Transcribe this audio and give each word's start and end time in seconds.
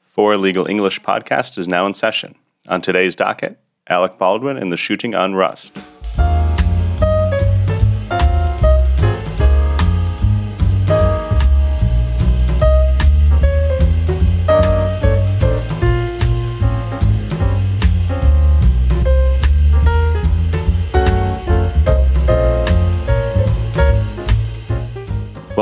4 0.00 0.36
Legal 0.36 0.66
English 0.66 1.00
podcast 1.00 1.56
is 1.56 1.66
now 1.66 1.86
in 1.86 1.94
session. 1.94 2.34
On 2.68 2.82
today's 2.82 3.16
docket, 3.16 3.58
Alec 3.88 4.18
Baldwin 4.18 4.56
and 4.56 4.70
the 4.72 4.76
shooting 4.76 5.14
on 5.14 5.34
Rust. 5.34 6.01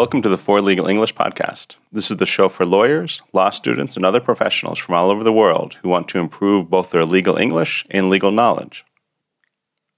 Welcome 0.01 0.23
to 0.23 0.31
the 0.31 0.39
4 0.39 0.63
Legal 0.63 0.87
English 0.87 1.15
podcast. 1.15 1.77
This 1.93 2.11
is 2.11 2.17
the 2.17 2.25
show 2.25 2.49
for 2.49 2.65
lawyers, 2.65 3.21
law 3.35 3.51
students, 3.51 3.97
and 3.97 4.05
other 4.07 4.19
professionals 4.19 4.79
from 4.79 4.95
all 4.95 5.11
over 5.11 5.23
the 5.23 5.31
world 5.31 5.77
who 5.83 5.91
want 5.91 6.09
to 6.09 6.19
improve 6.19 6.71
both 6.71 6.89
their 6.89 7.05
legal 7.05 7.37
English 7.37 7.85
and 7.91 8.09
legal 8.09 8.33
knowledge. 8.33 8.83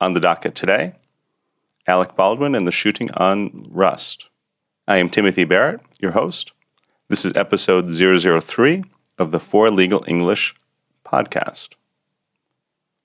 On 0.00 0.12
the 0.12 0.18
docket 0.18 0.56
today, 0.56 0.94
Alec 1.86 2.16
Baldwin 2.16 2.56
and 2.56 2.66
the 2.66 2.72
shooting 2.72 3.12
on 3.12 3.68
Rust. 3.70 4.28
I 4.88 4.96
am 4.96 5.08
Timothy 5.08 5.44
Barrett, 5.44 5.80
your 6.00 6.10
host. 6.10 6.50
This 7.06 7.24
is 7.24 7.36
episode 7.36 7.88
003 7.88 8.82
of 9.18 9.30
the 9.30 9.38
4 9.38 9.70
Legal 9.70 10.04
English 10.08 10.52
podcast. 11.06 11.74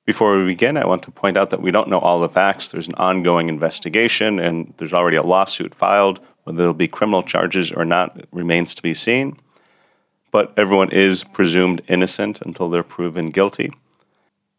Before 0.04 0.36
we 0.36 0.46
begin, 0.46 0.78
I 0.78 0.88
want 0.88 1.04
to 1.04 1.12
point 1.12 1.38
out 1.38 1.52
that 1.52 1.62
we 1.62 1.70
don't 1.70 1.90
know 1.90 2.00
all 2.00 2.20
the 2.20 2.28
facts. 2.28 2.72
There's 2.72 2.88
an 2.88 2.96
ongoing 2.96 3.50
investigation, 3.50 4.40
and 4.40 4.74
there's 4.78 4.94
already 4.94 5.18
a 5.18 5.22
lawsuit 5.22 5.76
filed 5.76 6.22
whether 6.48 6.60
there'll 6.60 6.74
be 6.74 6.88
criminal 6.88 7.24
charges 7.24 7.74
or 7.74 7.84
not 7.84 8.18
remains 8.32 8.74
to 8.74 8.82
be 8.82 8.94
seen. 8.94 9.38
But 10.32 10.54
everyone 10.56 10.92
is 10.92 11.26
presumed 11.26 11.82
innocent 11.90 12.40
until 12.42 12.70
they're 12.70 12.84
proven 12.84 13.32
guilty. 13.32 13.74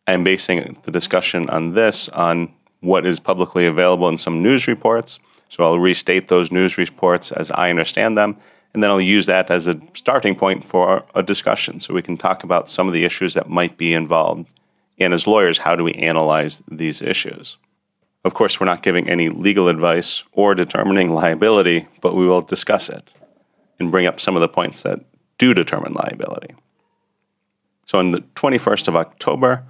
I'm 0.06 0.22
basing 0.22 0.77
the 0.84 0.91
discussion 0.91 1.48
on 1.48 1.72
this 1.72 2.11
on 2.11 2.53
what 2.81 3.06
is 3.06 3.19
publicly 3.19 3.64
available 3.64 4.06
in 4.11 4.19
some 4.19 4.42
news 4.42 4.66
reports. 4.66 5.19
So 5.48 5.64
I'll 5.64 5.78
restate 5.78 6.28
those 6.28 6.53
news 6.53 6.77
reports 6.77 7.33
as 7.33 7.50
I 7.53 7.70
understand 7.70 8.19
them, 8.19 8.36
and 8.75 8.83
then 8.83 8.91
I'll 8.91 9.00
use 9.00 9.25
that 9.25 9.50
as 9.50 9.66
a 9.66 9.81
starting 9.94 10.36
point 10.36 10.66
for 10.66 11.06
a 11.14 11.22
discussion 11.22 11.81
so 11.81 11.94
we 11.94 12.03
can 12.03 12.19
talk 12.19 12.44
about 12.44 12.69
some 12.69 12.86
of 12.86 12.92
the 12.92 13.05
issues 13.05 13.33
that 13.33 13.48
might 13.48 13.78
be 13.78 13.94
involved. 13.94 14.53
And 14.98 15.14
as 15.14 15.27
lawyers, 15.27 15.56
how 15.56 15.75
do 15.75 15.84
we 15.84 15.94
analyze 15.94 16.62
these 16.70 17.00
issues? 17.00 17.56
Of 18.29 18.34
course, 18.34 18.61
we're 18.61 18.67
not 18.67 18.83
giving 18.83 19.09
any 19.09 19.31
legal 19.31 19.69
advice 19.69 20.23
or 20.33 20.55
determining 20.55 21.15
liability, 21.15 21.89
but 22.03 22.15
we 22.15 22.27
will 22.27 22.43
discuss 22.43 22.91
it 22.91 23.11
and 23.81 23.91
bring 23.91 24.05
up 24.05 24.21
some 24.21 24.37
of 24.37 24.43
the 24.43 24.48
points 24.51 24.83
that 24.83 25.01
do 25.39 25.55
determine 25.55 25.95
liability. 25.95 26.55
So, 27.87 27.99
on 27.99 28.12
the 28.12 28.21
21st 28.34 28.87
of 28.87 28.97
October, 28.97 29.65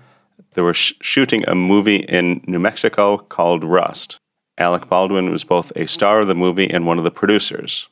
they 0.54 0.62
were 0.62 0.74
sh- 0.74 0.94
shooting 1.00 1.44
a 1.46 1.54
movie 1.54 1.98
in 1.98 2.42
New 2.48 2.58
Mexico 2.58 3.18
called 3.18 3.62
Rust. 3.62 4.18
Alec 4.58 4.88
Baldwin 4.88 5.30
was 5.30 5.44
both 5.44 5.70
a 5.76 5.86
star 5.86 6.18
of 6.18 6.26
the 6.26 6.34
movie 6.34 6.68
and 6.68 6.84
one 6.84 6.98
of 6.98 7.04
the 7.04 7.12
producers. 7.12 7.86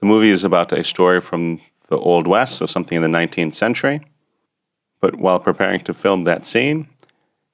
The 0.00 0.06
movie 0.06 0.30
is 0.30 0.44
about 0.44 0.72
a 0.72 0.82
story 0.82 1.20
from 1.20 1.60
the 1.88 1.98
Old 1.98 2.26
West, 2.26 2.56
so 2.56 2.64
something 2.64 2.96
in 2.96 3.02
the 3.02 3.18
19th 3.18 3.52
century. 3.52 4.00
But 4.98 5.16
while 5.16 5.40
preparing 5.40 5.84
to 5.84 5.92
film 5.92 6.24
that 6.24 6.46
scene, 6.46 6.88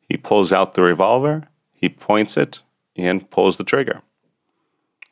he 0.09 0.17
pulls 0.17 0.53
out 0.53 0.75
the 0.75 0.83
revolver, 0.83 1.49
he 1.73 1.89
points 1.89 2.37
it, 2.37 2.63
and 2.97 3.31
pulls 3.31 3.57
the 3.57 3.65
trigger. 3.65 4.03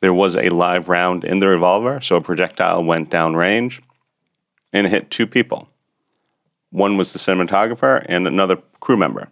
There 0.01 0.13
was 0.13 0.35
a 0.35 0.49
live 0.49 0.89
round 0.89 1.23
in 1.23 1.39
the 1.39 1.47
revolver, 1.47 2.01
so 2.01 2.17
a 2.17 2.21
projectile 2.21 2.83
went 2.83 3.09
downrange 3.09 3.81
and 4.73 4.87
hit 4.87 5.09
two 5.09 5.25
people. 5.25 5.69
One 6.69 6.97
was 6.97 7.13
the 7.13 7.19
cinematographer 7.19 8.05
and 8.07 8.27
another 8.27 8.57
crew 8.79 8.97
member. 8.97 9.29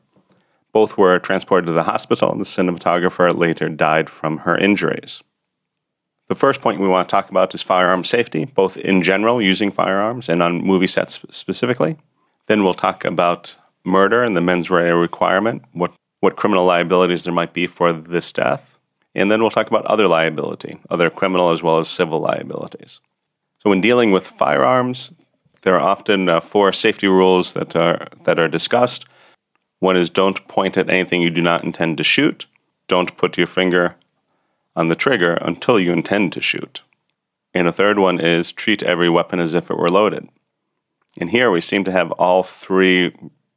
Both 0.72 0.97
were 0.97 1.19
transported 1.19 1.67
to 1.67 1.73
the 1.73 1.84
hospital, 1.84 2.31
and 2.31 2.41
the 2.41 2.45
cinematographer 2.45 3.35
later 3.35 3.69
died 3.69 4.09
from 4.09 4.40
her 4.40 4.57
injuries. 4.57 5.22
The 6.28 6.35
first 6.35 6.61
point 6.61 6.79
we 6.79 6.88
want 6.88 7.07
to 7.07 7.11
talk 7.11 7.29
about 7.29 7.53
is 7.53 7.61
firearm 7.61 8.03
safety, 8.03 8.45
both 8.45 8.78
in 8.78 9.03
general, 9.03 9.41
using 9.41 9.72
firearms, 9.72 10.28
and 10.28 10.41
on 10.41 10.63
movie 10.63 10.88
sets 10.88 11.19
specifically. 11.29 11.97
Then 12.47 12.63
we'll 12.63 12.73
talk 12.73 13.06
about 13.06 13.56
murder 13.85 14.23
and 14.23 14.35
the 14.35 14.41
mens 14.41 14.69
rea 14.69 14.91
requirement, 14.91 15.63
what, 15.73 15.94
what 16.19 16.35
criminal 16.35 16.66
liabilities 16.66 17.23
there 17.23 17.34
might 17.34 17.53
be 17.53 17.68
for 17.68 17.94
this 17.94 18.31
death. 18.31 18.78
And 19.13 19.31
then 19.31 19.41
we'll 19.41 19.51
talk 19.51 19.68
about 19.68 19.85
other 19.85 20.07
liability, 20.07 20.79
other 20.90 21.09
criminal 21.09 21.51
as 21.51 21.63
well 21.63 21.79
as 21.79 21.88
civil 21.88 22.19
liabilities. 22.19 23.00
So, 23.59 23.69
when 23.69 23.81
dealing 23.81 24.12
with 24.12 24.28
firearms, 24.28 25.12
there 25.62 25.75
are 25.75 25.79
often 25.79 26.29
uh, 26.29 26.41
four 26.41 26.73
safety 26.73 27.07
rules 27.07 27.53
that 27.53 27.75
are, 27.75 28.07
that 28.25 28.38
are 28.38 28.47
discussed. 28.47 29.06
One 29.79 29.97
is 29.97 30.09
don't 30.09 30.47
point 30.47 30.78
at 30.78 30.90
anything 30.90 31.22
you 31.22 31.29
do 31.29 31.41
not 31.41 31.63
intend 31.63 31.97
to 31.97 32.03
shoot. 32.03 32.46
Don't 32.88 33.17
put 33.17 33.38
your 33.38 33.47
finger 33.47 33.96
on 34.75 34.90
the 34.90 34.96
trigger 34.96 35.34
until 35.35 35.79
you 35.79 35.91
intend 35.91 36.34
to 36.34 36.41
shoot. 36.41 36.81
And 37.53 37.67
a 37.67 37.73
third 37.73 37.97
one 37.97 38.19
is 38.19 38.52
treat 38.52 38.84
every 38.84 39.09
weapon 39.09 39.40
as 39.40 39.53
if 39.53 39.72
it 39.72 39.78
were 39.78 39.90
loaded. 39.90 40.28
And 41.19 41.29
here 41.29 41.50
we 41.50 41.62
seem 41.62 41.85
to 41.85 41.91
have 41.91 42.12
all 42.12 42.44
three 42.44 43.16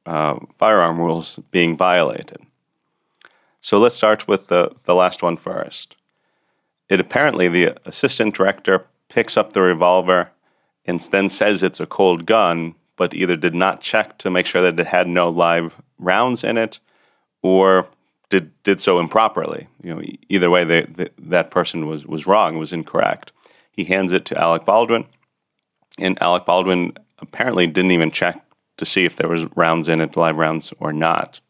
uh, 0.08 0.38
firearm 0.56 0.98
rules 0.98 1.38
being 1.50 1.76
violated. 1.76 2.38
So 3.60 3.78
let's 3.78 3.94
start 3.94 4.26
with 4.26 4.46
the, 4.46 4.72
the 4.84 4.94
last 4.94 5.22
one 5.22 5.36
first. 5.36 5.96
It 6.88 6.98
apparently, 6.98 7.48
the 7.48 7.76
assistant 7.86 8.34
director 8.34 8.86
picks 9.10 9.36
up 9.36 9.52
the 9.52 9.60
revolver 9.60 10.30
and 10.86 11.00
then 11.02 11.28
says 11.28 11.62
it's 11.62 11.80
a 11.80 11.86
cold 11.86 12.24
gun, 12.24 12.74
but 12.96 13.12
either 13.12 13.36
did 13.36 13.54
not 13.54 13.82
check 13.82 14.16
to 14.18 14.30
make 14.30 14.46
sure 14.46 14.62
that 14.62 14.80
it 14.80 14.86
had 14.86 15.06
no 15.06 15.28
live 15.28 15.74
rounds 15.98 16.42
in 16.42 16.56
it 16.56 16.80
or 17.42 17.86
did, 18.30 18.50
did 18.62 18.80
so 18.80 18.98
improperly. 18.98 19.68
You 19.82 19.94
know, 19.94 20.02
either 20.30 20.48
way, 20.48 20.64
they, 20.64 20.82
they, 20.84 21.10
that 21.18 21.50
person 21.50 21.86
was, 21.86 22.06
was 22.06 22.26
wrong, 22.26 22.56
was 22.56 22.72
incorrect. 22.72 23.32
He 23.70 23.84
hands 23.84 24.12
it 24.12 24.24
to 24.26 24.40
Alec 24.40 24.64
Baldwin, 24.64 25.04
and 25.98 26.20
Alec 26.22 26.46
Baldwin 26.46 26.94
apparently 27.18 27.66
didn't 27.66 27.90
even 27.90 28.10
check 28.10 28.42
to 28.78 28.86
see 28.86 29.04
if 29.04 29.16
there 29.16 29.28
was 29.28 29.46
rounds 29.54 29.88
in 29.88 30.00
it, 30.00 30.16
live 30.16 30.36
rounds 30.36 30.72
or 30.80 30.92
not. 30.92 31.40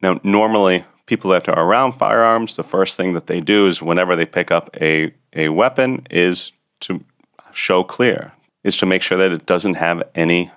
Now, 0.00 0.20
normally 0.24 0.84
people 1.06 1.30
that 1.30 1.48
are 1.48 1.64
around 1.64 1.92
firearms, 1.92 2.56
the 2.56 2.62
first 2.62 2.96
thing 2.96 3.12
that 3.12 3.26
they 3.26 3.40
do 3.40 3.68
is 3.68 3.82
whenever 3.82 4.16
they 4.16 4.26
pick 4.26 4.50
up 4.50 4.74
a, 4.80 5.12
a 5.34 5.50
weapon 5.50 6.06
is 6.10 6.52
to 6.80 7.04
show 7.52 7.84
clear, 7.84 8.32
is 8.64 8.76
to 8.78 8.86
make 8.86 9.02
sure 9.02 9.18
that 9.18 9.32
it 9.32 9.46
doesn't 9.46 9.74
have 9.74 10.02
any 10.14 10.50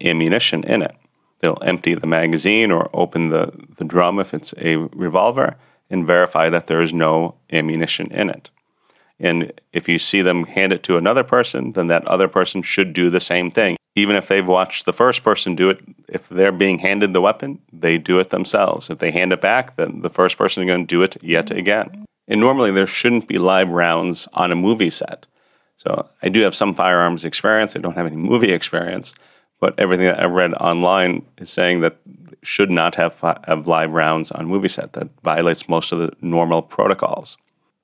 ammunition 0.00 0.64
in 0.64 0.82
it. 0.82 0.96
They'll 1.40 1.62
empty 1.62 1.94
the 1.94 2.06
magazine 2.06 2.70
or 2.72 2.90
open 2.92 3.28
the, 3.28 3.52
the 3.76 3.84
drum 3.84 4.18
if 4.18 4.34
it's 4.34 4.54
a 4.58 4.76
revolver 4.76 5.56
and 5.90 6.06
verify 6.06 6.50
that 6.50 6.66
there 6.66 6.80
is 6.80 6.92
no 6.92 7.36
ammunition 7.52 8.10
in 8.12 8.28
it. 8.28 8.50
And 9.20 9.52
if 9.72 9.88
you 9.88 9.98
see 9.98 10.22
them 10.22 10.44
hand 10.44 10.72
it 10.72 10.82
to 10.84 10.96
another 10.96 11.24
person, 11.24 11.72
then 11.72 11.88
that 11.88 12.06
other 12.06 12.28
person 12.28 12.62
should 12.62 12.92
do 12.92 13.10
the 13.10 13.20
same 13.20 13.50
thing 13.50 13.78
even 13.98 14.16
if 14.16 14.28
they've 14.28 14.46
watched 14.46 14.86
the 14.86 14.92
first 14.92 15.22
person 15.24 15.54
do 15.54 15.70
it, 15.70 15.80
if 16.08 16.28
they're 16.28 16.52
being 16.52 16.78
handed 16.78 17.12
the 17.12 17.20
weapon, 17.20 17.60
they 17.72 17.98
do 17.98 18.18
it 18.18 18.30
themselves. 18.30 18.90
If 18.90 18.98
they 18.98 19.10
hand 19.10 19.32
it 19.32 19.40
back, 19.40 19.76
then 19.76 20.02
the 20.02 20.10
first 20.10 20.38
person 20.38 20.62
is 20.62 20.66
going 20.66 20.86
to 20.86 20.94
do 20.94 21.02
it 21.02 21.16
yet 21.22 21.50
again. 21.50 22.04
And 22.28 22.40
normally 22.40 22.70
there 22.70 22.86
shouldn't 22.86 23.26
be 23.26 23.38
live 23.38 23.68
rounds 23.70 24.28
on 24.32 24.52
a 24.52 24.56
movie 24.56 24.90
set. 24.90 25.26
So 25.76 26.08
I 26.22 26.28
do 26.28 26.40
have 26.40 26.54
some 26.54 26.74
firearms 26.74 27.24
experience. 27.24 27.74
I 27.74 27.80
don't 27.80 27.96
have 27.96 28.06
any 28.06 28.16
movie 28.16 28.52
experience, 28.52 29.14
but 29.60 29.78
everything 29.78 30.06
that 30.06 30.22
I've 30.22 30.32
read 30.32 30.54
online 30.54 31.24
is 31.38 31.50
saying 31.50 31.80
that 31.80 31.96
should 32.42 32.70
not 32.70 32.94
have, 32.94 33.18
have 33.20 33.66
live 33.66 33.92
rounds 33.92 34.30
on 34.30 34.46
movie 34.46 34.68
set. 34.68 34.92
That 34.92 35.08
violates 35.22 35.68
most 35.68 35.92
of 35.92 35.98
the 35.98 36.12
normal 36.20 36.62
protocols. 36.62 37.36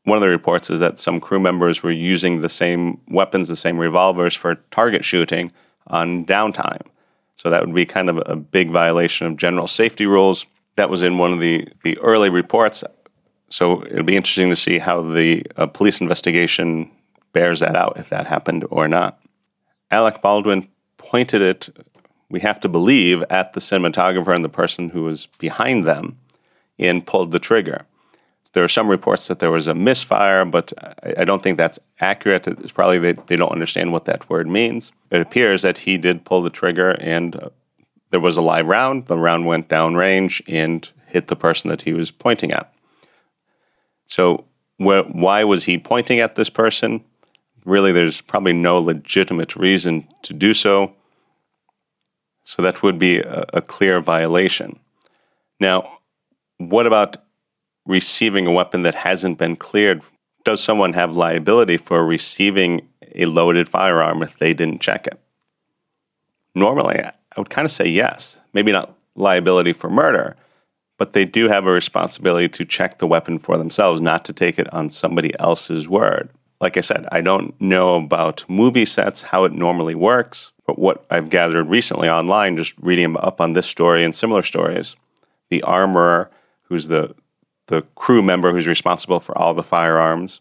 One 0.04 0.16
of 0.16 0.22
the 0.22 0.28
reports 0.28 0.70
is 0.70 0.80
that 0.80 0.98
some 0.98 1.20
crew 1.20 1.40
members 1.40 1.82
were 1.82 1.90
using 1.90 2.40
the 2.40 2.48
same 2.48 3.00
weapons, 3.08 3.48
the 3.48 3.56
same 3.56 3.78
revolvers 3.78 4.34
for 4.34 4.56
target 4.70 5.04
shooting 5.04 5.50
on 5.86 6.24
downtime. 6.24 6.82
So 7.36 7.50
that 7.50 7.64
would 7.64 7.74
be 7.74 7.86
kind 7.86 8.08
of 8.08 8.22
a 8.26 8.36
big 8.36 8.70
violation 8.70 9.26
of 9.26 9.36
general 9.36 9.66
safety 9.66 10.06
rules. 10.06 10.46
That 10.76 10.90
was 10.90 11.02
in 11.02 11.18
one 11.18 11.32
of 11.32 11.40
the, 11.40 11.68
the 11.82 11.98
early 11.98 12.30
reports. 12.30 12.84
So 13.50 13.84
it'll 13.84 14.04
be 14.04 14.16
interesting 14.16 14.50
to 14.50 14.56
see 14.56 14.78
how 14.78 15.02
the 15.02 15.44
uh, 15.56 15.66
police 15.66 16.00
investigation 16.00 16.90
bears 17.32 17.60
that 17.60 17.76
out, 17.76 17.98
if 17.98 18.08
that 18.08 18.26
happened 18.26 18.64
or 18.70 18.88
not. 18.88 19.20
Alec 19.90 20.22
Baldwin 20.22 20.68
pointed 20.96 21.42
it, 21.42 21.68
we 22.30 22.40
have 22.40 22.60
to 22.60 22.68
believe, 22.68 23.22
at 23.30 23.52
the 23.52 23.60
cinematographer 23.60 24.34
and 24.34 24.44
the 24.44 24.48
person 24.48 24.88
who 24.88 25.02
was 25.04 25.26
behind 25.38 25.86
them 25.86 26.18
and 26.78 27.06
pulled 27.06 27.30
the 27.30 27.38
trigger. 27.38 27.84
There 28.54 28.64
are 28.64 28.68
some 28.68 28.88
reports 28.88 29.26
that 29.28 29.40
there 29.40 29.50
was 29.50 29.66
a 29.66 29.74
misfire, 29.74 30.44
but 30.44 30.72
I, 31.02 31.22
I 31.22 31.24
don't 31.24 31.42
think 31.42 31.58
that's 31.58 31.78
accurate. 32.00 32.46
It's 32.46 32.72
probably 32.72 32.98
they, 32.98 33.12
they 33.26 33.36
don't 33.36 33.52
understand 33.52 33.92
what 33.92 34.06
that 34.06 34.30
word 34.30 34.48
means. 34.48 34.92
It 35.10 35.20
appears 35.20 35.62
that 35.62 35.78
he 35.78 35.98
did 35.98 36.24
pull 36.24 36.40
the 36.40 36.50
trigger 36.50 36.90
and 37.00 37.36
uh, 37.36 37.50
there 38.10 38.20
was 38.20 38.36
a 38.36 38.40
live 38.40 38.66
round. 38.66 39.06
The 39.06 39.18
round 39.18 39.46
went 39.46 39.68
downrange 39.68 40.40
and 40.46 40.88
hit 41.08 41.26
the 41.26 41.36
person 41.36 41.68
that 41.68 41.82
he 41.82 41.92
was 41.92 42.12
pointing 42.12 42.52
at. 42.52 42.72
So 44.06 44.44
wh- 44.78 45.10
why 45.12 45.42
was 45.42 45.64
he 45.64 45.76
pointing 45.78 46.20
at 46.20 46.36
this 46.36 46.48
person? 46.48 47.04
Really, 47.64 47.90
there's 47.90 48.20
probably 48.20 48.52
no 48.52 48.78
legitimate 48.78 49.56
reason 49.56 50.06
to 50.22 50.32
do 50.32 50.54
so. 50.54 50.94
So 52.44 52.62
that 52.62 52.82
would 52.82 53.00
be 53.00 53.18
a, 53.18 53.46
a 53.54 53.62
clear 53.62 54.00
violation. 54.00 54.78
Now, 55.58 55.98
what 56.58 56.86
about 56.86 57.16
receiving 57.86 58.46
a 58.46 58.52
weapon 58.52 58.82
that 58.82 58.94
hasn't 58.94 59.38
been 59.38 59.56
cleared? 59.56 60.02
Does 60.44 60.62
someone 60.62 60.92
have 60.92 61.12
liability 61.12 61.76
for 61.76 62.04
receiving 62.04 62.88
a 63.14 63.26
loaded 63.26 63.68
firearm 63.68 64.22
if 64.22 64.38
they 64.38 64.54
didn't 64.54 64.80
check 64.80 65.06
it? 65.06 65.18
Normally, 66.54 67.00
I 67.00 67.12
would 67.36 67.50
kind 67.50 67.64
of 67.64 67.72
say 67.72 67.86
yes. 67.86 68.38
Maybe 68.52 68.72
not 68.72 68.96
liability 69.16 69.72
for 69.72 69.90
murder, 69.90 70.36
but 70.98 71.12
they 71.12 71.24
do 71.24 71.48
have 71.48 71.66
a 71.66 71.70
responsibility 71.72 72.48
to 72.48 72.64
check 72.64 72.98
the 72.98 73.06
weapon 73.06 73.38
for 73.38 73.58
themselves, 73.58 74.00
not 74.00 74.24
to 74.26 74.32
take 74.32 74.58
it 74.58 74.72
on 74.72 74.90
somebody 74.90 75.38
else's 75.38 75.88
word. 75.88 76.30
Like 76.60 76.76
I 76.76 76.80
said, 76.80 77.06
I 77.10 77.20
don't 77.20 77.60
know 77.60 77.96
about 77.96 78.44
movie 78.48 78.84
sets, 78.86 79.22
how 79.22 79.44
it 79.44 79.52
normally 79.52 79.94
works, 79.94 80.52
but 80.66 80.78
what 80.78 81.04
I've 81.10 81.30
gathered 81.30 81.64
recently 81.64 82.08
online, 82.08 82.56
just 82.56 82.74
reading 82.80 83.16
up 83.18 83.40
on 83.40 83.52
this 83.52 83.66
story 83.66 84.04
and 84.04 84.14
similar 84.14 84.42
stories, 84.42 84.96
the 85.50 85.62
armorer, 85.62 86.30
who's 86.62 86.88
the 86.88 87.14
the 87.66 87.82
crew 87.94 88.22
member 88.22 88.52
who's 88.52 88.66
responsible 88.66 89.20
for 89.20 89.36
all 89.36 89.54
the 89.54 89.62
firearms, 89.62 90.40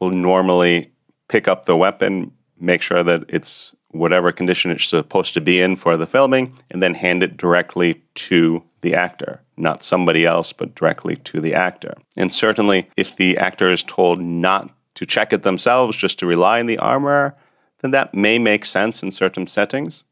will 0.00 0.10
normally 0.10 0.90
pick 1.28 1.48
up 1.48 1.64
the 1.64 1.76
weapon, 1.76 2.32
make 2.58 2.82
sure 2.82 3.02
that 3.02 3.24
it's 3.28 3.74
whatever 3.90 4.32
condition 4.32 4.70
it's 4.70 4.88
supposed 4.88 5.34
to 5.34 5.40
be 5.40 5.60
in 5.60 5.76
for 5.76 5.96
the 5.96 6.06
filming, 6.06 6.56
and 6.70 6.82
then 6.82 6.94
hand 6.94 7.22
it 7.22 7.36
directly 7.36 8.02
to 8.14 8.62
the 8.80 8.94
actor, 8.94 9.40
not 9.56 9.84
somebody 9.84 10.26
else, 10.26 10.52
but 10.52 10.74
directly 10.74 11.16
to 11.16 11.40
the 11.40 11.54
actor. 11.54 11.94
And 12.16 12.32
certainly, 12.32 12.88
if 12.96 13.16
the 13.16 13.38
actor 13.38 13.70
is 13.70 13.82
told 13.84 14.20
not 14.20 14.74
to 14.96 15.06
check 15.06 15.32
it 15.32 15.42
themselves, 15.42 15.96
just 15.96 16.18
to 16.18 16.26
rely 16.26 16.60
on 16.60 16.66
the 16.66 16.78
armorer, 16.78 17.34
then 17.80 17.92
that 17.92 18.14
may 18.14 18.38
make 18.38 18.64
sense 18.64 19.02
in 19.02 19.10
certain 19.10 19.46
settings. 19.46 20.04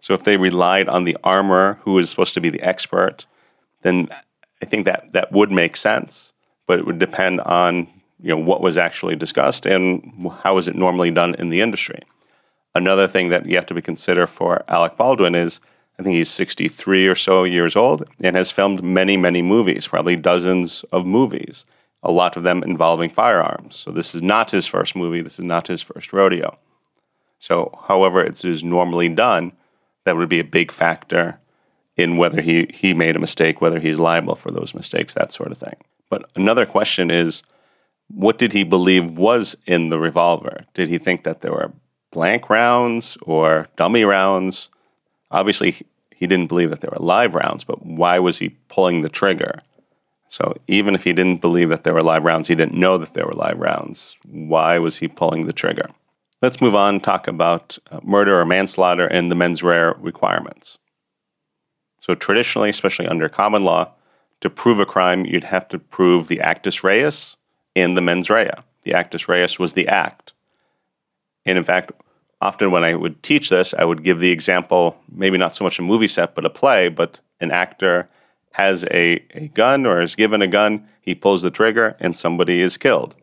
So 0.00 0.14
if 0.14 0.24
they 0.24 0.36
relied 0.36 0.88
on 0.88 1.04
the 1.04 1.16
armorer, 1.24 1.78
who 1.82 1.98
is 1.98 2.10
supposed 2.10 2.34
to 2.34 2.40
be 2.40 2.50
the 2.50 2.62
expert, 2.62 3.26
then 3.82 4.08
I 4.62 4.66
think 4.66 4.84
that 4.84 5.12
that 5.12 5.32
would 5.32 5.50
make 5.50 5.76
sense. 5.76 6.32
But 6.66 6.78
it 6.78 6.86
would 6.86 6.98
depend 6.98 7.40
on 7.42 7.88
you 8.20 8.30
know 8.30 8.38
what 8.38 8.62
was 8.62 8.76
actually 8.76 9.16
discussed 9.16 9.66
and 9.66 10.30
how 10.42 10.56
is 10.56 10.68
it 10.68 10.76
normally 10.76 11.10
done 11.10 11.34
in 11.34 11.50
the 11.50 11.60
industry. 11.60 12.00
Another 12.74 13.06
thing 13.06 13.28
that 13.28 13.46
you 13.46 13.54
have 13.56 13.66
to 13.66 13.74
be 13.74 13.82
consider 13.82 14.26
for 14.26 14.64
Alec 14.68 14.96
Baldwin 14.96 15.34
is 15.34 15.60
I 15.98 16.02
think 16.02 16.16
he's 16.16 16.30
63 16.30 17.06
or 17.06 17.14
so 17.14 17.44
years 17.44 17.76
old 17.76 18.04
and 18.20 18.34
has 18.34 18.50
filmed 18.50 18.82
many, 18.82 19.16
many 19.16 19.42
movies, 19.42 19.86
probably 19.86 20.16
dozens 20.16 20.84
of 20.90 21.06
movies, 21.06 21.66
a 22.02 22.10
lot 22.10 22.36
of 22.36 22.42
them 22.42 22.64
involving 22.64 23.10
firearms. 23.10 23.76
So 23.76 23.92
this 23.92 24.14
is 24.14 24.22
not 24.22 24.50
his 24.50 24.66
first 24.66 24.96
movie, 24.96 25.22
this 25.22 25.38
is 25.38 25.44
not 25.44 25.68
his 25.68 25.82
first 25.82 26.12
rodeo. 26.12 26.58
So, 27.38 27.78
however, 27.88 28.24
it 28.24 28.44
is 28.44 28.64
normally 28.64 29.08
done, 29.08 29.52
that 30.04 30.16
would 30.16 30.28
be 30.28 30.40
a 30.40 30.44
big 30.44 30.72
factor 30.72 31.38
in 31.96 32.16
whether 32.16 32.40
he, 32.40 32.68
he 32.72 32.94
made 32.94 33.16
a 33.16 33.20
mistake, 33.20 33.60
whether 33.60 33.78
he's 33.78 33.98
liable 33.98 34.34
for 34.34 34.50
those 34.50 34.74
mistakes, 34.74 35.14
that 35.14 35.32
sort 35.32 35.52
of 35.52 35.58
thing. 35.58 35.76
But 36.10 36.28
another 36.34 36.66
question 36.66 37.10
is 37.10 37.42
what 38.08 38.38
did 38.38 38.52
he 38.52 38.64
believe 38.64 39.12
was 39.12 39.56
in 39.66 39.88
the 39.88 39.98
revolver? 39.98 40.64
Did 40.74 40.88
he 40.88 40.98
think 40.98 41.24
that 41.24 41.40
there 41.40 41.52
were 41.52 41.72
blank 42.12 42.50
rounds 42.50 43.16
or 43.22 43.68
dummy 43.76 44.04
rounds? 44.04 44.68
Obviously, 45.30 45.84
he 46.14 46.26
didn't 46.26 46.48
believe 46.48 46.70
that 46.70 46.80
there 46.80 46.92
were 46.92 47.04
live 47.04 47.34
rounds, 47.34 47.64
but 47.64 47.84
why 47.84 48.18
was 48.18 48.38
he 48.38 48.50
pulling 48.68 49.00
the 49.00 49.08
trigger? 49.08 49.60
So 50.28 50.56
even 50.66 50.94
if 50.94 51.04
he 51.04 51.12
didn't 51.12 51.40
believe 51.40 51.68
that 51.68 51.84
there 51.84 51.94
were 51.94 52.00
live 52.00 52.24
rounds, 52.24 52.48
he 52.48 52.54
didn't 52.54 52.74
know 52.74 52.98
that 52.98 53.14
there 53.14 53.26
were 53.26 53.32
live 53.32 53.58
rounds. 53.58 54.16
Why 54.24 54.78
was 54.78 54.98
he 54.98 55.08
pulling 55.08 55.46
the 55.46 55.52
trigger? 55.52 55.90
Let's 56.42 56.60
move 56.60 56.74
on 56.74 57.00
talk 57.00 57.26
about 57.26 57.78
uh, 57.90 58.00
murder 58.02 58.38
or 58.38 58.44
manslaughter 58.44 59.06
and 59.06 59.30
the 59.30 59.34
mens 59.34 59.62
rea 59.62 59.92
requirements. 59.98 60.78
So 62.04 62.14
traditionally, 62.14 62.68
especially 62.68 63.06
under 63.06 63.30
common 63.30 63.64
law, 63.64 63.92
to 64.42 64.50
prove 64.50 64.78
a 64.78 64.84
crime, 64.84 65.24
you'd 65.24 65.44
have 65.44 65.66
to 65.68 65.78
prove 65.78 66.28
the 66.28 66.38
actus 66.38 66.84
reus 66.84 67.36
and 67.74 67.96
the 67.96 68.02
mens 68.02 68.28
rea. 68.28 68.50
The 68.82 68.92
actus 68.92 69.26
reus 69.26 69.58
was 69.58 69.72
the 69.72 69.88
act. 69.88 70.34
And 71.46 71.56
in 71.56 71.64
fact, 71.64 71.92
often 72.42 72.70
when 72.70 72.84
I 72.84 72.94
would 72.94 73.22
teach 73.22 73.48
this, 73.48 73.72
I 73.72 73.84
would 73.84 74.04
give 74.04 74.20
the 74.20 74.32
example, 74.32 74.98
maybe 75.10 75.38
not 75.38 75.54
so 75.54 75.64
much 75.64 75.78
a 75.78 75.82
movie 75.82 76.08
set, 76.08 76.34
but 76.34 76.44
a 76.44 76.50
play, 76.50 76.90
but 76.90 77.20
an 77.40 77.50
actor 77.50 78.10
has 78.52 78.84
a, 78.90 79.24
a 79.30 79.48
gun 79.54 79.86
or 79.86 80.02
is 80.02 80.14
given 80.14 80.42
a 80.42 80.46
gun, 80.46 80.86
he 81.00 81.14
pulls 81.14 81.40
the 81.40 81.50
trigger, 81.50 81.96
and 82.00 82.14
somebody 82.14 82.60
is 82.60 82.76
killed. 82.76 83.14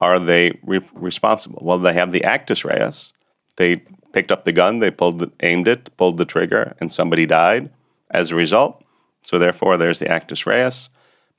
Are 0.00 0.18
they 0.18 0.58
re- 0.62 0.88
responsible? 0.94 1.58
Well, 1.62 1.78
they 1.78 1.92
have 1.92 2.12
the 2.12 2.24
actus 2.24 2.64
reus. 2.64 3.12
They 3.56 3.76
picked 4.14 4.32
up 4.32 4.46
the 4.46 4.52
gun, 4.52 4.78
they 4.78 4.90
pulled, 4.90 5.18
the, 5.18 5.30
aimed 5.40 5.68
it, 5.68 5.94
pulled 5.98 6.16
the 6.16 6.24
trigger, 6.24 6.74
and 6.80 6.90
somebody 6.90 7.26
died 7.26 7.68
as 8.10 8.30
a 8.30 8.36
result. 8.36 8.82
So 9.22 9.38
therefore, 9.38 9.76
there's 9.76 9.98
the 9.98 10.08
actus 10.08 10.46
reus. 10.46 10.88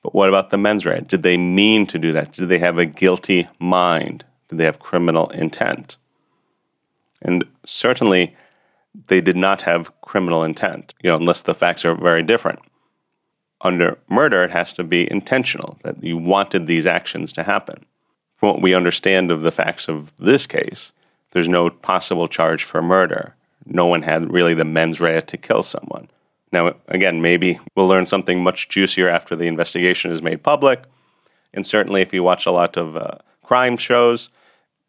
But 0.02 0.14
what 0.14 0.28
about 0.28 0.50
the 0.50 0.58
mens 0.58 0.86
rea? 0.86 1.00
Did 1.00 1.22
they 1.22 1.36
mean 1.36 1.86
to 1.88 1.98
do 1.98 2.12
that? 2.12 2.32
Did 2.32 2.48
they 2.48 2.58
have 2.58 2.78
a 2.78 2.86
guilty 2.86 3.48
mind? 3.58 4.24
Did 4.48 4.58
they 4.58 4.64
have 4.64 4.78
criminal 4.78 5.28
intent? 5.30 5.96
And 7.20 7.44
certainly, 7.66 8.36
they 9.08 9.20
did 9.20 9.36
not 9.36 9.62
have 9.62 9.92
criminal 10.00 10.44
intent, 10.44 10.94
you 11.02 11.10
know, 11.10 11.16
unless 11.16 11.42
the 11.42 11.54
facts 11.54 11.84
are 11.84 11.94
very 11.94 12.22
different. 12.22 12.60
Under 13.60 13.98
murder, 14.08 14.44
it 14.44 14.52
has 14.52 14.72
to 14.74 14.84
be 14.84 15.10
intentional, 15.10 15.78
that 15.82 16.02
you 16.02 16.16
wanted 16.16 16.66
these 16.66 16.86
actions 16.86 17.32
to 17.32 17.42
happen. 17.42 17.84
From 18.36 18.50
what 18.50 18.62
we 18.62 18.74
understand 18.74 19.30
of 19.30 19.42
the 19.42 19.50
facts 19.50 19.88
of 19.88 20.12
this 20.16 20.46
case, 20.46 20.92
there's 21.32 21.48
no 21.48 21.70
possible 21.70 22.28
charge 22.28 22.62
for 22.62 22.80
murder. 22.80 23.34
No 23.66 23.86
one 23.86 24.02
had 24.02 24.32
really 24.32 24.54
the 24.54 24.64
mens 24.64 25.00
rea 25.00 25.20
to 25.22 25.36
kill 25.36 25.62
someone. 25.62 26.08
Now, 26.52 26.74
again, 26.88 27.20
maybe 27.20 27.60
we'll 27.74 27.88
learn 27.88 28.06
something 28.06 28.42
much 28.42 28.68
juicier 28.68 29.08
after 29.08 29.36
the 29.36 29.44
investigation 29.44 30.10
is 30.10 30.22
made 30.22 30.42
public. 30.42 30.82
And 31.52 31.66
certainly, 31.66 32.02
if 32.02 32.12
you 32.12 32.22
watch 32.22 32.46
a 32.46 32.50
lot 32.50 32.76
of 32.76 32.96
uh, 32.96 33.18
crime 33.42 33.76
shows, 33.76 34.28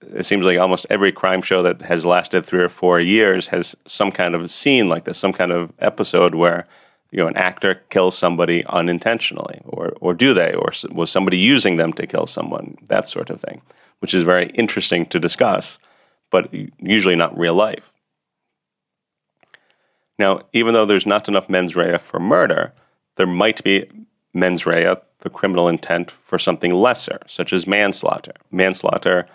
it 0.02 0.26
seems 0.26 0.46
like 0.46 0.58
almost 0.58 0.86
every 0.90 1.12
crime 1.12 1.42
show 1.42 1.62
that 1.64 1.82
has 1.82 2.06
lasted 2.06 2.46
three 2.46 2.64
or 2.64 2.70
four 2.70 3.00
years 3.00 3.48
has 3.48 3.76
some 3.86 4.12
kind 4.12 4.36
of 4.36 4.50
scene 4.50 4.88
like 4.88 5.06
this, 5.06 5.18
some 5.18 5.34
kind 5.34 5.52
of 5.52 5.74
episode 5.80 6.36
where 6.36 6.68
you 7.12 7.18
know 7.18 7.28
an 7.28 7.36
actor 7.38 7.82
kills 7.90 8.18
somebody 8.18 8.64
unintentionally, 8.66 9.62
or 9.66 9.94
or 10.00 10.14
do 10.14 10.34
they, 10.34 10.54
or 10.54 10.72
was 10.92 11.12
somebody 11.12 11.38
using 11.38 11.78
them 11.78 11.92
to 11.94 12.08
kill 12.08 12.28
someone, 12.28 12.78
that 12.88 13.10
sort 13.10 13.30
of 13.30 13.42
thing, 13.42 13.62
which 14.00 14.13
is 14.13 14.24
very 14.24 14.48
interesting 14.51 15.06
to 15.08 15.20
discuss, 15.20 15.80
but 16.32 16.54
usually 16.80 17.16
not 17.16 17.38
real 17.38 17.56
life. 17.56 17.94
Now, 20.20 20.42
even 20.54 20.74
though 20.74 20.86
there's 20.86 21.06
not 21.06 21.28
enough 21.28 21.50
mens 21.50 21.76
rea 21.76 21.98
for 21.98 22.20
murder, 22.20 22.74
there 23.16 23.26
might 23.26 23.64
be 23.64 23.90
mens 24.34 24.66
rea, 24.66 24.96
the 25.22 25.30
criminal 25.30 25.68
intent 25.68 26.12
for 26.12 26.38
something 26.38 26.74
lesser, 26.74 27.20
such 27.26 27.52
as 27.52 27.66
manslaughter. 27.66 28.34
Manslaughter 28.52 29.28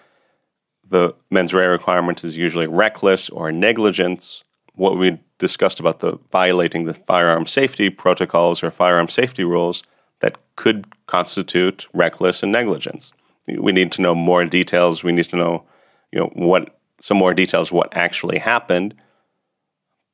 the 0.88 1.14
mens 1.30 1.54
rea 1.54 1.66
requirement 1.66 2.22
is 2.22 2.36
usually 2.36 2.66
reckless 2.66 3.30
or 3.30 3.50
negligence. 3.50 4.44
What 4.74 4.98
we 4.98 5.18
discussed 5.38 5.80
about 5.80 6.00
the 6.00 6.18
violating 6.30 6.84
the 6.84 6.94
firearm 6.94 7.46
safety 7.46 7.90
protocols 7.90 8.62
or 8.62 8.70
firearm 8.70 9.08
safety 9.08 9.44
rules 9.44 9.82
that 10.20 10.38
could 10.56 10.86
constitute 11.06 11.86
reckless 11.92 12.42
and 12.42 12.52
negligence. 12.52 13.12
We 13.46 13.72
need 13.72 13.92
to 13.92 14.02
know 14.02 14.14
more 14.14 14.44
details. 14.44 15.02
We 15.02 15.12
need 15.12 15.28
to 15.30 15.36
know, 15.36 15.64
you 16.12 16.20
know, 16.20 16.30
what 16.34 16.78
some 17.00 17.16
more 17.16 17.34
details 17.34 17.72
what 17.72 17.94
actually 17.96 18.38
happened. 18.38 18.94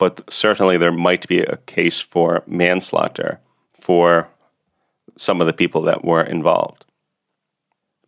But 0.01 0.33
certainly 0.33 0.79
there 0.79 0.91
might 0.91 1.29
be 1.29 1.41
a 1.41 1.59
case 1.59 2.01
for 2.01 2.43
manslaughter 2.47 3.39
for 3.79 4.29
some 5.15 5.43
of 5.43 5.47
the 5.47 5.53
people 5.53 5.83
that 5.83 6.03
were 6.03 6.23
involved. 6.23 6.87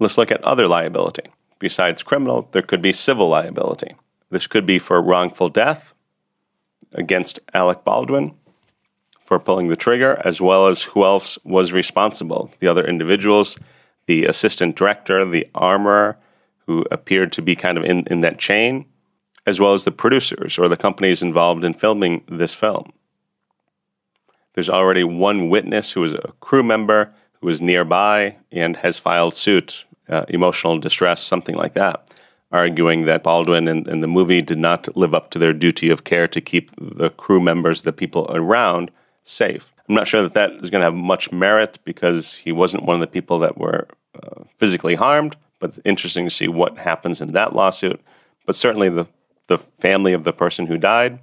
Let's 0.01 0.17
look 0.17 0.31
at 0.31 0.43
other 0.43 0.67
liability. 0.67 1.25
Besides 1.59 2.03
criminal, 2.03 2.49
there 2.53 2.63
could 2.63 2.81
be 2.81 2.95
civil 2.95 3.29
liability. 3.29 3.95
This 4.31 4.47
could 4.47 4.65
be 4.65 4.79
for 4.79 5.03
wrongful 5.03 5.51
death 5.51 5.93
against 6.93 7.41
Alec 7.53 7.85
Baldwin 7.85 8.37
for 9.21 9.39
pulling 9.39 9.69
the 9.69 9.77
trigger, 9.77 10.19
as 10.25 10.41
well 10.41 10.69
as 10.69 10.83
who 10.83 11.05
else 11.05 11.39
was 11.45 11.75
responsible 11.75 12.51
the 12.61 12.69
other 12.69 12.87
individuals, 12.87 13.59
the 14.07 14.25
assistant 14.25 14.77
director, 14.77 15.27
the 15.27 15.47
armorer, 15.55 16.17
who 16.67 16.87
appeared 16.91 17.33
to 17.33 17.43
be 17.43 17.55
kind 17.55 17.77
of 17.77 17.85
in, 17.85 18.07
in 18.07 18.23
that 18.23 18.39
chain, 18.39 18.87
as 19.47 19.61
well 19.61 19.75
as 19.75 19.85
the 19.85 19.91
producers 19.91 20.59
or 20.59 20.69
the 20.69 20.77
companies 20.77 21.23
involved 21.23 21.65
in 21.65 21.75
filming 21.75 22.23
this 22.29 22.55
film. 22.55 22.93
There's 24.55 24.71
already 24.71 25.05
one 25.05 25.49
witness 25.49 25.93
who 25.93 26.05
is 26.05 26.15
a 26.15 26.33
crew 26.41 26.63
member 26.63 27.13
who 27.41 27.49
is 27.49 27.61
nearby 27.61 28.37
and 28.51 28.77
has 28.77 28.99
filed 28.99 29.35
suit 29.35 29.85
uh, 30.09 30.25
emotional 30.29 30.79
distress, 30.79 31.23
something 31.23 31.55
like 31.55 31.75
that, 31.75 32.11
arguing 32.51 33.07
that 33.07 33.23
Baldwin 33.23 33.67
and, 33.67 33.89
and 33.89 34.03
the 34.03 34.09
movie 34.09 34.43
did 34.43 34.59
not 34.59 34.95
live 34.97 35.15
up 35.15 35.31
to 35.31 35.39
their 35.39 35.53
duty 35.53 35.91
of 35.91 36.05
care 36.05 36.29
to 36.29 36.41
keep 36.41 36.71
the 36.79 37.11
crew 37.11 37.41
members, 37.41 37.83
the 37.83 37.93
people 37.93 38.27
around, 38.31 38.91
safe. 39.25 39.73
I'm 39.89 39.95
not 39.95 40.07
sure 40.07 40.23
that 40.23 40.35
that 40.35 40.53
is 40.63 40.71
going 40.71 40.81
to 40.81 40.87
have 40.87 40.95
much 40.95 41.33
merit 41.33 41.79
because 41.85 42.37
he 42.37 42.53
wasn't 42.53 42.85
one 42.85 42.95
of 42.95 43.01
the 43.01 43.07
people 43.07 43.39
that 43.41 43.59
were 43.59 43.89
uh, 44.23 44.45
physically 44.59 44.95
harmed, 44.95 45.37
but 45.59 45.79
interesting 45.85 46.27
to 46.27 46.31
see 46.31 46.49
what 46.49 46.79
happens 46.79 47.21
in 47.21 47.33
that 47.33 47.55
lawsuit. 47.55 48.01
But 48.47 48.57
certainly 48.57 48.89
the, 48.89 49.07
the 49.53 49.59
family 49.59 50.15
of 50.15 50.25
the 50.25 50.33
person 50.33 50.67
who 50.67 50.79
died, 50.79 51.19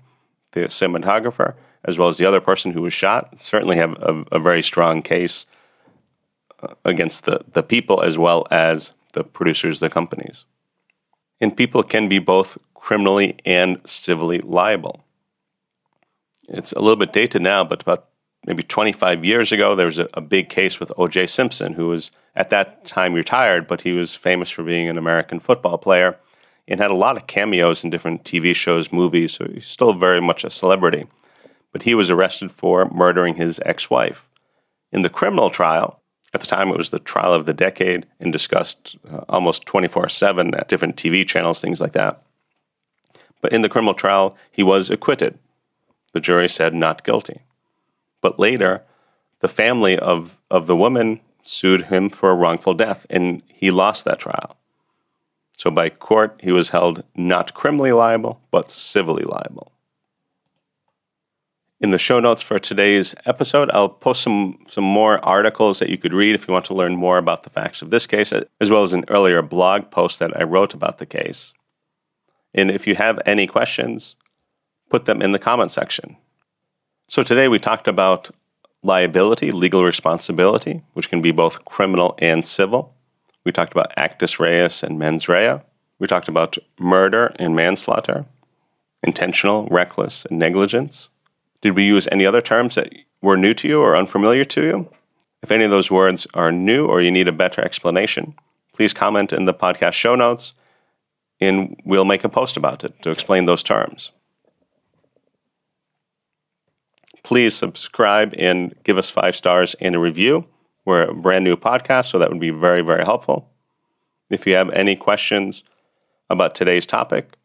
the 0.52 0.62
cinematographer, 0.62 1.56
as 1.84 1.98
well 1.98 2.10
as 2.10 2.18
the 2.18 2.26
other 2.26 2.42
person 2.42 2.72
who 2.72 2.84
was 2.84 2.94
shot, 2.94 3.40
certainly 3.40 3.76
have 3.78 3.94
a, 3.94 4.24
a 4.32 4.40
very 4.40 4.62
strong 4.62 5.02
case 5.02 5.48
uh, 6.62 6.76
against 6.86 7.26
the, 7.26 7.42
the 7.54 7.64
people 7.64 8.02
as 8.02 8.18
well 8.18 8.46
as 8.52 8.92
the 9.14 9.24
producers, 9.24 9.80
the 9.80 9.90
companies. 9.90 10.46
And 11.42 11.58
people 11.58 11.82
can 11.82 12.08
be 12.08 12.20
both 12.20 12.58
criminally 12.76 13.38
and 13.46 13.80
civilly 13.86 14.40
liable. 14.40 15.04
It's 16.50 16.72
a 16.74 16.80
little 16.80 16.98
bit 16.98 17.14
dated 17.14 17.42
now, 17.42 17.64
but 17.64 17.82
about 17.82 18.10
maybe 18.46 18.62
25 18.62 19.26
years 19.26 19.52
ago, 19.52 19.76
there 19.76 19.88
was 19.88 19.98
a, 19.98 20.08
a 20.14 20.22
big 20.22 20.50
case 20.50 20.80
with 20.80 20.92
O.J. 20.98 21.28
Simpson, 21.28 21.74
who 21.74 21.88
was 21.88 22.12
at 22.36 22.52
that 22.52 22.86
time 22.86 23.14
retired, 23.14 23.68
but 23.68 23.82
he 23.82 23.94
was 23.94 24.14
famous 24.14 24.52
for 24.52 24.64
being 24.64 24.88
an 24.88 25.00
American 25.00 25.40
football 25.40 25.80
player 25.80 26.18
and 26.70 26.80
had 26.80 26.92
a 26.92 26.96
lot 26.96 27.18
of 27.18 27.28
cameos 27.28 27.84
in 27.84 27.90
different 27.90 28.24
TV 28.24 28.56
shows, 28.56 28.92
movies, 28.92 29.34
so 29.34 29.48
he's 29.52 29.66
still 29.66 29.94
very 29.94 30.22
much 30.22 30.44
a 30.44 30.52
celebrity. 30.52 31.08
But 31.74 31.84
he 31.84 31.96
was 31.96 32.12
arrested 32.12 32.52
for 32.52 32.90
murdering 32.90 33.36
his 33.36 33.60
ex 33.66 33.90
wife. 33.90 34.30
In 34.92 35.02
the 35.02 35.10
criminal 35.10 35.50
trial, 35.50 36.00
at 36.34 36.42
the 36.42 36.48
time 36.48 36.70
it 36.70 36.78
was 36.78 36.92
the 36.92 37.00
trial 37.00 37.34
of 37.34 37.48
the 37.48 37.54
decade 37.54 38.06
and 38.20 38.32
discussed 38.32 38.96
uh, 39.12 39.22
almost 39.28 39.66
24 39.66 40.10
7 40.10 40.54
at 40.54 40.70
different 40.70 40.96
TV 40.96 41.28
channels, 41.28 41.60
things 41.60 41.82
like 41.82 41.94
that. 41.94 42.22
But 43.42 43.52
in 43.52 43.62
the 43.62 43.70
criminal 43.70 43.96
trial, 43.96 44.38
he 44.52 44.64
was 44.64 44.92
acquitted. 44.92 45.40
The 46.14 46.20
jury 46.20 46.50
said 46.50 46.74
not 46.74 47.04
guilty. 47.04 47.42
But 48.22 48.40
later, 48.40 48.84
the 49.40 49.48
family 49.48 49.98
of, 49.98 50.38
of 50.52 50.68
the 50.68 50.76
woman 50.76 51.22
sued 51.42 51.84
him 51.84 52.10
for 52.10 52.30
a 52.30 52.36
wrongful 52.36 52.74
death, 52.74 53.08
and 53.10 53.42
he 53.48 53.72
lost 53.72 54.06
that 54.06 54.20
trial. 54.20 54.59
So 55.60 55.70
by 55.70 55.90
court, 55.90 56.40
he 56.42 56.54
was 56.54 56.70
held 56.70 57.04
not 57.18 57.54
criminally 57.54 57.92
liable, 57.92 58.40
but 58.50 58.72
civilly 58.72 59.26
liable. 59.26 59.74
In 61.82 61.90
the 61.90 61.98
show 61.98 62.22
notes 62.22 62.42
for 62.42 62.60
today's 62.60 63.14
episode, 63.26 63.70
I'll 63.72 63.90
post 63.90 64.22
some, 64.22 64.60
some 64.70 64.86
more 64.86 65.20
articles 65.20 65.80
that 65.80 65.90
you 65.90 65.98
could 65.98 66.14
read 66.14 66.34
if 66.34 66.48
you 66.48 66.54
want 66.54 66.64
to 66.68 66.74
learn 66.74 66.96
more 66.96 67.18
about 67.18 67.44
the 67.44 67.50
facts 67.50 67.82
of 67.82 67.90
this 67.90 68.08
case, 68.08 68.32
as 68.32 68.72
well 68.72 68.84
as 68.84 68.94
an 68.94 69.04
earlier 69.10 69.42
blog 69.42 69.92
post 69.92 70.20
that 70.20 70.32
I 70.40 70.44
wrote 70.44 70.74
about 70.74 70.98
the 70.98 71.06
case. 71.06 71.52
And 72.54 72.72
if 72.72 72.88
you 72.88 72.96
have 72.96 73.20
any 73.26 73.46
questions, 73.46 74.16
put 74.90 75.04
them 75.04 75.22
in 75.22 75.34
the 75.34 75.40
comment 75.40 75.72
section. 75.72 76.16
So 77.10 77.22
today 77.22 77.50
we 77.50 77.60
talked 77.60 77.90
about 77.90 78.30
liability, 78.82 79.52
legal 79.52 79.84
responsibility, 79.84 80.84
which 80.94 81.10
can 81.10 81.22
be 81.22 81.34
both 81.34 81.66
criminal 81.66 82.16
and 82.20 82.46
civil. 82.46 82.96
We 83.46 83.52
talked 83.52 83.72
about 83.72 83.92
actus 83.98 84.40
reus 84.40 84.84
and 84.84 85.00
mens 85.00 85.28
rea. 85.28 85.62
We 86.00 86.08
talked 86.08 86.28
about 86.28 86.58
murder 86.80 87.34
and 87.38 87.56
manslaughter, 87.56 88.26
intentional, 89.04 89.68
reckless, 89.70 90.26
and 90.26 90.40
negligence. 90.40 91.10
Did 91.62 91.76
we 91.76 91.84
use 91.86 92.08
any 92.12 92.26
other 92.26 92.42
terms 92.42 92.76
that 92.76 92.94
were 93.22 93.38
new 93.38 93.54
to 93.56 93.68
you 93.68 93.82
or 93.82 93.96
unfamiliar 93.96 94.46
to 94.46 94.64
you? 94.64 94.90
If 95.42 95.52
any 95.52 95.64
of 95.64 95.72
those 95.72 95.92
words 95.92 96.28
are 96.34 96.52
new 96.52 96.86
or 96.86 97.02
you 97.02 97.12
need 97.12 97.28
a 97.28 97.34
better 97.34 97.62
explanation, 97.62 98.36
please 98.74 98.94
comment 98.94 99.34
in 99.34 99.46
the 99.46 99.54
podcast 99.54 99.94
show 99.94 100.16
notes 100.16 100.54
and 101.42 101.80
we'll 101.86 102.06
make 102.06 102.24
a 102.24 102.30
post 102.30 102.58
about 102.58 102.84
it 102.84 103.02
to 103.02 103.12
explain 103.12 103.46
those 103.46 103.64
terms. 103.64 104.12
Please 107.24 107.56
subscribe 107.56 108.34
and 108.38 108.76
give 108.84 108.98
us 108.98 109.10
five 109.10 109.36
stars 109.36 109.76
and 109.80 109.96
a 109.96 110.00
review. 110.00 110.46
We're 110.90 111.04
a 111.04 111.14
brand 111.14 111.44
new 111.44 111.56
podcast, 111.56 112.08
so 112.08 112.18
that 112.18 112.32
would 112.32 112.40
be 112.40 112.50
very, 112.50 112.82
very 112.82 113.06
helpful. 113.06 113.48
If 114.32 114.48
you 114.48 114.56
have 114.56 114.72
any 114.72 114.96
questions 114.96 115.64
about 116.32 116.56
today's 116.56 116.88
topic, 116.88 117.36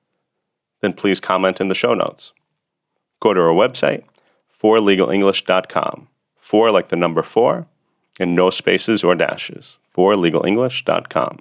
then 0.81 0.95
please 0.95 1.21
comment 1.21 1.61
in 1.61 1.69
the 1.69 1.75
show 1.75 1.93
notes. 1.93 2.33
Go 3.21 3.35
to 3.35 3.41
our 3.43 3.53
website, 3.53 4.05
4legalenglish.com. 4.51 6.09
For 6.39 6.71
like 6.71 6.89
the 6.89 6.97
number 6.97 7.23
four, 7.23 7.67
and 8.19 8.35
no 8.35 8.49
spaces 8.49 9.05
or 9.05 9.15
dashes. 9.15 9.77
4legalenglish.com. 9.95 11.41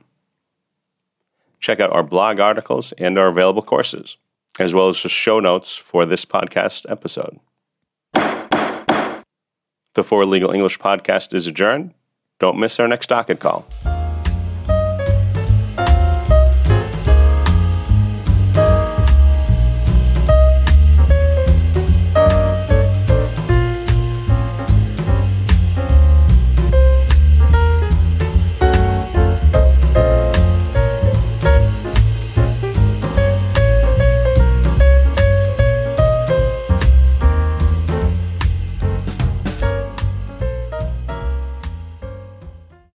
Check 1.61 1.79
out 1.79 1.93
our 1.93 2.03
blog 2.03 2.41
articles 2.41 2.91
and 2.97 3.17
our 3.17 3.29
available 3.29 3.61
courses, 3.61 4.17
as 4.59 4.73
well 4.73 4.89
as 4.89 5.01
the 5.01 5.07
show 5.07 5.39
notes 5.39 5.73
for 5.73 6.05
this 6.05 6.25
podcast 6.25 6.85
episode. 6.91 7.39
The 9.95 10.03
4 10.03 10.25
Legal 10.25 10.51
English 10.51 10.79
podcast 10.79 11.35
is 11.35 11.45
adjourned. 11.45 11.93
Don't 12.39 12.57
miss 12.57 12.79
our 12.79 12.87
next 12.87 13.09
docket 13.09 13.39
call. 13.39 13.67